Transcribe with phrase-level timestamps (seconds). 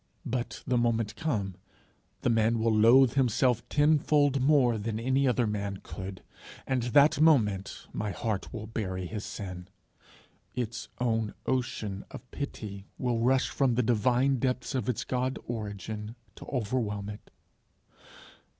[0.25, 1.53] but, the moment come,
[2.21, 6.23] the man will loathe himself tenfold more than any other man could,
[6.65, 9.67] and that moment my heart will bury his sin.
[10.55, 16.15] Its own ocean of pity will rush from the divine depths of its God origin
[16.33, 17.29] to overwhelm it.